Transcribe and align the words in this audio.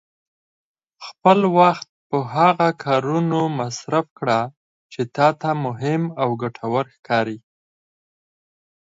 خپل 1.05 1.39
وخت 1.57 1.87
په 2.09 2.17
هغه 2.35 2.67
کارونو 2.83 3.39
مصرف 3.59 4.05
کړه 4.19 4.39
چې 4.91 5.01
تا 5.15 5.27
ته 5.41 5.49
مهم 5.65 6.03
او 6.21 6.29
ګټور 6.41 6.85
ښکاري. 6.95 7.37